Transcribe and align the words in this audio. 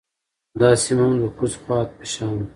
دا 0.59 0.69
سیمه 0.83 1.05
هم 1.07 1.13
د 1.21 1.25
کوز 1.37 1.53
خوات 1.61 1.89
په 1.97 2.05
شان 2.13 2.37